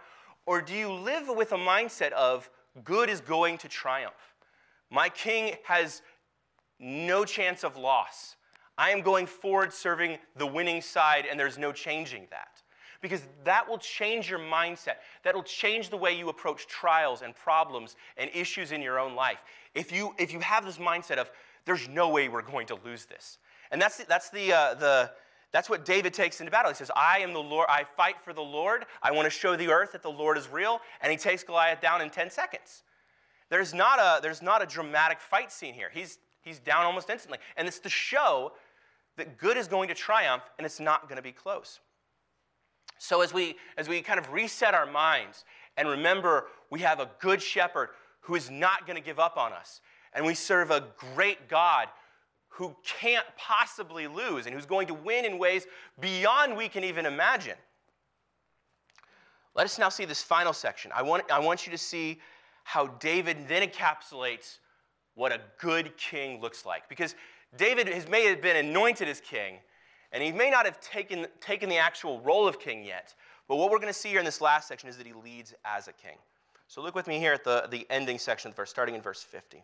[0.45, 2.49] Or do you live with a mindset of
[2.83, 4.35] good is going to triumph?
[4.89, 6.01] My king has
[6.79, 8.36] no chance of loss.
[8.77, 12.61] I am going forward serving the winning side, and there's no changing that.
[13.01, 14.95] Because that will change your mindset.
[15.23, 19.39] That'll change the way you approach trials and problems and issues in your own life.
[19.75, 21.29] If you, if you have this mindset of,
[21.65, 23.37] there's no way we're going to lose this.
[23.71, 25.11] And that's, that's, the, uh, the,
[25.51, 26.71] that's what David takes into battle.
[26.71, 28.85] He says, I am the Lord, I fight for the Lord.
[29.03, 30.79] I want to show the earth that the Lord is real.
[31.01, 32.83] And he takes Goliath down in 10 seconds.
[33.49, 35.89] There's not a, there's not a dramatic fight scene here.
[35.93, 37.39] He's, he's down almost instantly.
[37.55, 38.53] And it's to show
[39.17, 41.79] that good is going to triumph and it's not going to be close.
[42.99, 47.09] So as we as we kind of reset our minds and remember we have a
[47.19, 47.89] good shepherd
[48.21, 49.81] who is not going to give up on us
[50.13, 51.87] and we serve a great God
[52.49, 55.67] who can't possibly lose and who's going to win in ways
[55.99, 57.55] beyond we can even imagine.
[59.53, 60.91] Let us now see this final section.
[60.95, 62.19] I want, I want you to see
[62.63, 64.57] how David then encapsulates
[65.13, 66.87] what a good king looks like.
[66.89, 67.15] Because
[67.55, 69.59] David has may have been anointed as king,
[70.11, 73.13] and he may not have taken, taken the actual role of king yet.
[73.47, 75.53] But what we're going to see here in this last section is that he leads
[75.63, 76.17] as a king.
[76.67, 79.01] So look with me here at the, the ending section of the verse, starting in
[79.01, 79.63] verse 50.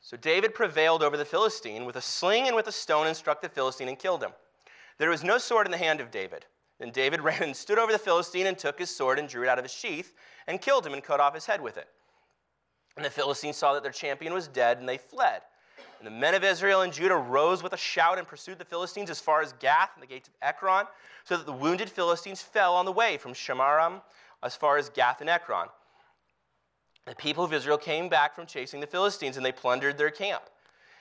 [0.00, 3.40] So David prevailed over the Philistine with a sling and with a stone and struck
[3.40, 4.32] the Philistine and killed him.
[4.98, 6.46] There was no sword in the hand of David.
[6.78, 9.48] Then David ran and stood over the Philistine and took his sword and drew it
[9.48, 10.14] out of his sheath
[10.46, 11.88] and killed him and cut off his head with it.
[12.96, 15.42] And the Philistines saw that their champion was dead, and they fled.
[15.98, 19.10] And the men of Israel and Judah rose with a shout and pursued the Philistines
[19.10, 20.86] as far as Gath and the gates of Ekron,
[21.24, 24.00] so that the wounded Philistines fell on the way from Shaaraim
[24.42, 25.68] as far as Gath and Ekron.
[27.06, 30.42] the people of Israel came back from chasing the Philistines and they plundered their camp.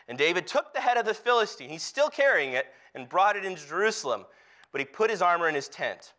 [0.07, 3.43] And David took the head of the Philistine, he's still carrying it, and brought it
[3.43, 4.25] into Jerusalem,
[4.71, 6.13] but he put his armor in his tent.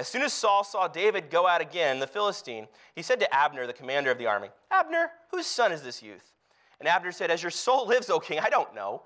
[0.00, 3.66] As soon as Saul saw David go out again, the Philistine, he said to Abner,
[3.66, 6.32] the commander of the army, Abner, whose son is this youth?
[6.78, 9.02] And Abner said, As your soul lives, O king, I don't know.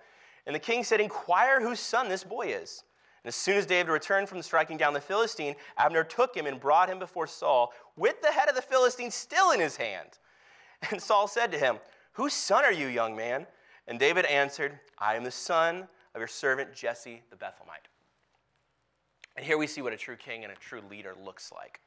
[0.47, 2.85] And the king said, Inquire whose son this boy is.
[3.25, 6.61] And as soon as David returned from striking down the Philistine, Abner took him and
[6.61, 10.11] brought him before Saul with the head of the Philistine still in his hand.
[10.93, 11.79] And Saul said to him,
[12.13, 13.49] Whose son are you, young man?
[13.89, 17.89] And David answered, I am the son of your servant Jesse the Bethlehemite.
[19.37, 21.81] And here we see what a true king and a true leader looks like.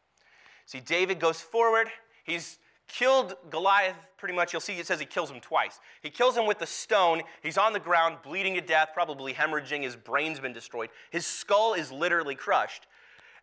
[0.65, 1.87] See, David goes forward.
[2.23, 4.51] He's killed Goliath pretty much.
[4.51, 5.79] You'll see it says he kills him twice.
[6.01, 7.21] He kills him with the stone.
[7.41, 9.83] He's on the ground, bleeding to death, probably hemorrhaging.
[9.83, 10.89] His brain's been destroyed.
[11.11, 12.87] His skull is literally crushed.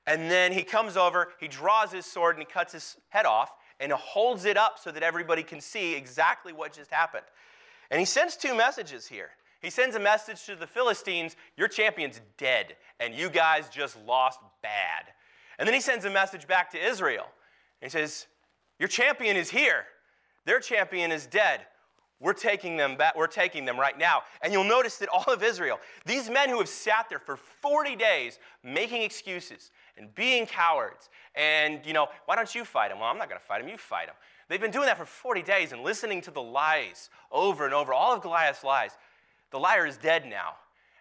[0.06, 3.52] And then he comes over, he draws his sword, and he cuts his head off
[3.80, 7.24] and holds it up so that everybody can see exactly what just happened.
[7.90, 9.30] And he sends two messages here.
[9.64, 14.38] He sends a message to the Philistines Your champion's dead, and you guys just lost
[14.62, 15.06] bad.
[15.58, 17.26] And then he sends a message back to Israel.
[17.80, 18.26] he says,
[18.78, 19.86] Your champion is here.
[20.44, 21.60] Their champion is dead.
[22.20, 23.16] We're taking them back.
[23.16, 24.22] We're taking them right now.
[24.42, 27.96] And you'll notice that all of Israel, these men who have sat there for 40
[27.96, 32.98] days making excuses and being cowards, and you know, why don't you fight him?
[32.98, 33.68] Well, I'm not going to fight him.
[33.68, 34.14] You fight him.
[34.48, 37.94] They've been doing that for 40 days and listening to the lies over and over,
[37.94, 38.90] all of Goliath's lies.
[39.54, 40.54] The liar is dead now.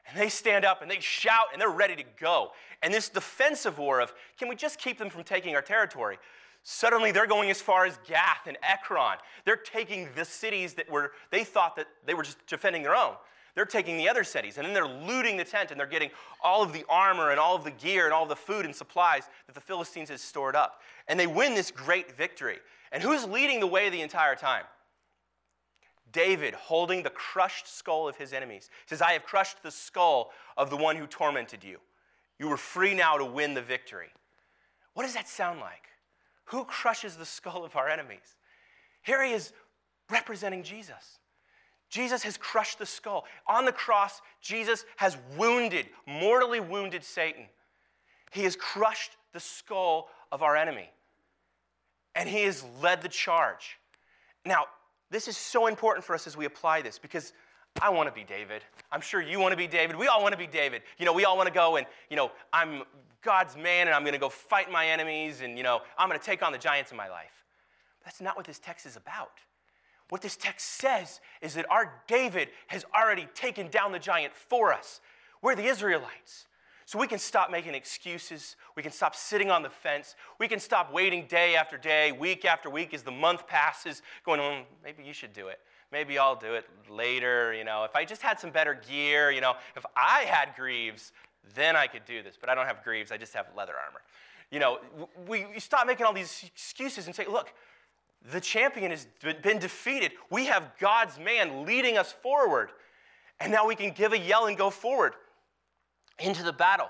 [0.08, 2.52] And they stand up and they shout and they're ready to go.
[2.84, 6.20] And this defensive war of, can we just keep them from taking our territory?
[6.62, 9.18] Suddenly they're going as far as Gath and Ekron.
[9.44, 13.16] They're taking the cities that were, they thought that they were just defending their own.
[13.56, 16.62] They're taking the other cities and then they're looting the tent and they're getting all
[16.62, 19.56] of the armor and all of the gear and all the food and supplies that
[19.56, 20.82] the Philistines had stored up.
[21.08, 22.60] And they win this great victory.
[22.92, 24.66] And who's leading the way the entire time?
[26.14, 28.70] David holding the crushed skull of his enemies.
[28.86, 31.80] He says, I have crushed the skull of the one who tormented you.
[32.40, 34.10] You were free now to win the victory.
[34.94, 35.90] What does that sound like?
[36.46, 38.38] Who crushes the skull of our enemies?
[39.02, 39.52] Here he is
[40.10, 41.20] representing Jesus.
[41.90, 43.26] Jesus has crushed the skull.
[43.48, 47.46] On the cross, Jesus has wounded, mortally wounded Satan.
[48.32, 50.90] He has crushed the skull of our enemy.
[52.16, 53.78] And he has led the charge.
[54.46, 54.66] Now,
[55.14, 57.34] this is so important for us as we apply this because
[57.82, 58.62] I want to be David.
[58.92, 59.96] I'm sure you want to be David.
[59.96, 60.82] We all want to be David.
[60.98, 62.84] You know, we all want to go and, you know, I'm
[63.22, 66.20] God's man and I'm going to go fight my enemies and, you know, I'm going
[66.20, 67.46] to take on the giants in my life.
[68.04, 69.32] That's not what this text is about.
[70.10, 74.74] What this text says is that our David has already taken down the giant for
[74.74, 75.00] us.
[75.42, 76.46] We're the Israelites.
[76.94, 78.56] So we can stop making excuses.
[78.76, 80.16] We can stop sitting on the fence.
[80.38, 84.40] We can stop waiting day after day, week after week as the month passes, going,
[84.40, 85.60] oh, maybe you should do it.
[85.92, 87.52] Maybe I'll do it later.
[87.52, 91.14] You know, if I just had some better gear, you know, if I had greaves,
[91.56, 92.38] then I could do this.
[92.40, 94.02] But I don't have greaves, I just have leather armor.
[94.52, 94.78] You know,
[95.28, 97.56] we, we stop making all these excuses and say, look,
[98.32, 99.08] the champion has
[99.42, 100.12] been defeated.
[100.30, 102.70] We have God's man leading us forward.
[103.40, 105.16] And now we can give a yell and go forward
[106.20, 106.90] into the battle.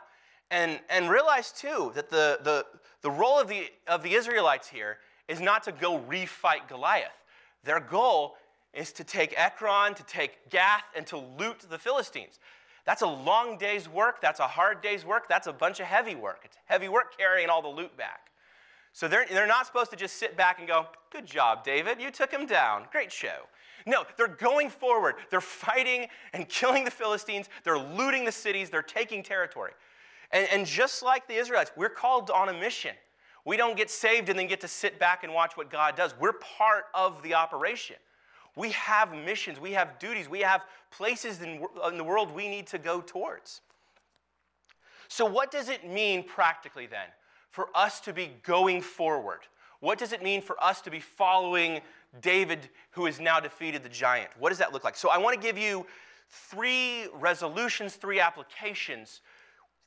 [0.51, 2.65] And, and realize too that the, the,
[3.01, 7.11] the role of the, of the Israelites here is not to go refight Goliath.
[7.63, 8.35] Their goal
[8.73, 12.39] is to take Ekron, to take Gath, and to loot the Philistines.
[12.85, 14.21] That's a long day's work.
[14.21, 15.29] That's a hard day's work.
[15.29, 16.41] That's a bunch of heavy work.
[16.43, 18.31] It's heavy work carrying all the loot back.
[18.91, 22.01] So they're, they're not supposed to just sit back and go, Good job, David.
[22.01, 22.85] You took him down.
[22.91, 23.47] Great show.
[23.85, 25.15] No, they're going forward.
[25.29, 27.49] They're fighting and killing the Philistines.
[27.63, 28.69] They're looting the cities.
[28.69, 29.71] They're taking territory.
[30.31, 32.95] And, and just like the Israelites, we're called on a mission.
[33.45, 36.13] We don't get saved and then get to sit back and watch what God does.
[36.19, 37.97] We're part of the operation.
[38.55, 42.67] We have missions, we have duties, we have places in, in the world we need
[42.67, 43.61] to go towards.
[45.07, 47.07] So, what does it mean practically then
[47.49, 49.39] for us to be going forward?
[49.79, 51.81] What does it mean for us to be following
[52.21, 54.29] David, who has now defeated the giant.
[54.37, 54.95] What does that look like?
[54.95, 55.85] So I want to give you
[56.29, 59.21] three resolutions, three applications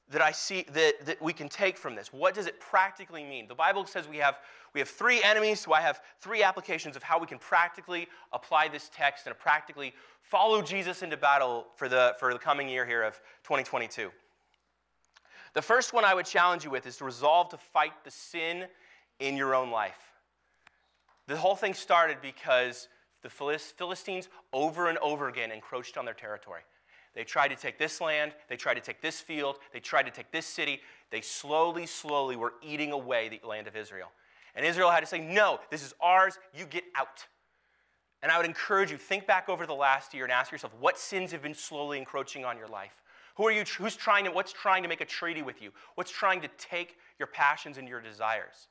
[0.08, 2.12] that I see that, that we can take from this.
[2.12, 3.48] What does it practically mean?
[3.48, 4.36] The Bible says we have,
[4.72, 8.68] we have three enemies, so I have three applications of how we can practically apply
[8.68, 13.02] this text and practically follow Jesus into battle for the, for the coming year here
[13.02, 14.10] of 2022.
[15.54, 18.66] The first one I would challenge you with is to resolve to fight the sin
[19.18, 20.05] in your own life.
[21.28, 22.88] The whole thing started because
[23.22, 26.62] the Philistines over and over again encroached on their territory.
[27.14, 30.12] They tried to take this land, they tried to take this field, they tried to
[30.12, 30.80] take this city.
[31.10, 34.10] They slowly, slowly were eating away the land of Israel.
[34.54, 37.26] And Israel had to say, No, this is ours, you get out.
[38.22, 40.98] And I would encourage you, think back over the last year and ask yourself, what
[40.98, 43.02] sins have been slowly encroaching on your life?
[43.36, 45.70] Who are you, who's trying to, what's trying to make a treaty with you?
[45.94, 48.68] What's trying to take your passions and your desires?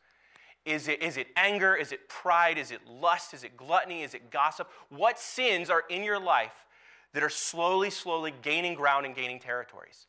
[0.65, 1.75] Is it, is it anger?
[1.75, 2.57] Is it pride?
[2.57, 3.33] Is it lust?
[3.33, 4.01] Is it gluttony?
[4.01, 4.69] Is it gossip?
[4.89, 6.65] What sins are in your life
[7.13, 10.07] that are slowly, slowly gaining ground and gaining territories?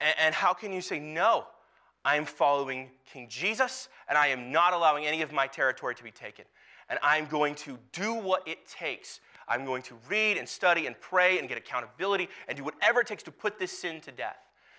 [0.00, 1.46] And, and how can you say, no,
[2.04, 6.02] I am following King Jesus and I am not allowing any of my territory to
[6.02, 6.44] be taken?
[6.88, 9.20] And I'm going to do what it takes.
[9.46, 13.06] I'm going to read and study and pray and get accountability and do whatever it
[13.06, 14.38] takes to put this sin to death.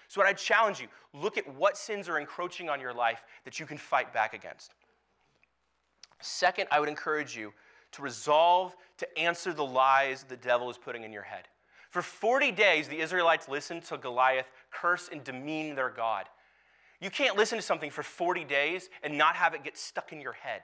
[0.10, 3.62] So, what I challenge you look at what sins are encroaching on your life that
[3.62, 4.76] you can fight back against.
[6.22, 7.54] Second, I would encourage you
[7.94, 11.48] to resolve to answer the lies the devil is putting in your head.
[11.90, 16.26] For 40 days, the Israelites listened to Goliath curse and demean their God.
[17.02, 20.22] You can't listen to something for 40 days and not have it get stuck in
[20.22, 20.62] your head.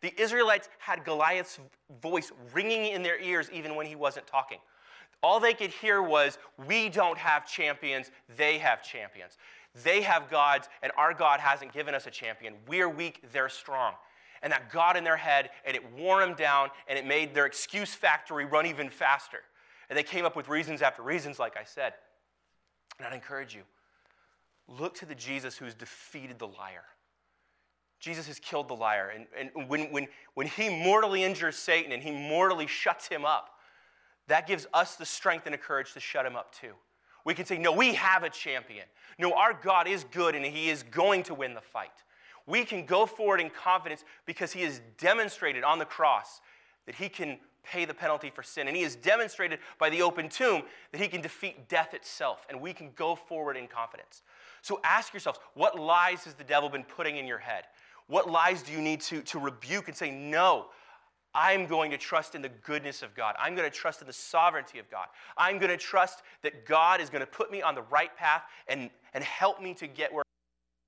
[0.00, 1.60] The Israelites had Goliath's
[2.00, 4.58] voice ringing in their ears even when he wasn't talking.
[5.22, 9.36] All they could hear was, We don't have champions, they have champions.
[9.84, 12.54] They have gods, and our God hasn't given us a champion.
[12.66, 13.94] We're weak, they're strong
[14.42, 17.46] and that got in their head and it wore them down and it made their
[17.46, 19.38] excuse factory run even faster.
[19.88, 21.94] And they came up with reasons after reasons, like I said.
[22.98, 23.62] And I'd encourage you
[24.68, 26.84] look to the Jesus who's defeated the liar.
[28.00, 29.12] Jesus has killed the liar.
[29.14, 29.26] And,
[29.56, 33.50] and when, when, when he mortally injures Satan and he mortally shuts him up,
[34.28, 36.72] that gives us the strength and the courage to shut him up too.
[37.24, 38.86] We can say, No, we have a champion.
[39.18, 41.90] No, our God is good and he is going to win the fight
[42.46, 46.40] we can go forward in confidence because he has demonstrated on the cross
[46.86, 48.66] that he can pay the penalty for sin.
[48.66, 52.44] And he has demonstrated by the open tomb that he can defeat death itself.
[52.48, 54.22] And we can go forward in confidence.
[54.62, 57.64] So ask yourselves what lies has the devil been putting in your head?
[58.08, 60.66] What lies do you need to, to rebuke and say, no,
[61.34, 63.34] I'm going to trust in the goodness of God.
[63.38, 65.06] I'm going to trust in the sovereignty of God.
[65.38, 68.42] I'm going to trust that God is going to put me on the right path
[68.68, 70.24] and, and help me to get where